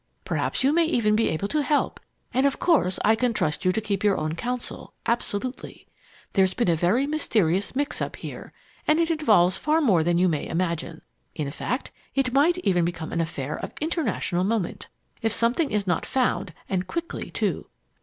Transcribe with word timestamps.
Perhaps 0.25 0.63
you 0.63 0.73
may 0.73 0.85
even 0.85 1.15
be 1.15 1.29
able 1.29 1.47
to 1.49 1.61
help, 1.61 1.99
and 2.33 2.47
of 2.47 2.57
course 2.57 2.97
I 3.05 3.13
can 3.13 3.33
trust 3.35 3.63
you 3.63 3.71
to 3.71 3.79
keep 3.79 4.03
your 4.03 4.17
own 4.17 4.33
counsel 4.35 4.93
absolutely. 5.05 5.85
There's 6.33 6.55
been 6.55 6.69
a 6.71 6.75
very 6.75 7.05
mysterious 7.05 7.75
mix 7.75 8.01
up 8.01 8.15
here, 8.15 8.51
and 8.87 8.99
it 8.99 9.11
involves 9.11 9.57
far 9.59 9.79
more 9.79 10.03
than 10.03 10.17
you 10.17 10.27
may 10.27 10.47
imagine. 10.47 11.03
In 11.35 11.51
fact, 11.51 11.91
it 12.15 12.33
might 12.33 12.57
even 12.63 12.83
become 12.83 13.11
an 13.11 13.21
affair 13.21 13.59
of 13.59 13.73
international 13.79 14.43
moment 14.43 14.87
if 15.21 15.31
something 15.31 15.69
is 15.69 15.85
not 15.85 16.07
found, 16.07 16.55
and 16.67 16.87
quickly 16.87 17.29
too. 17.29 17.67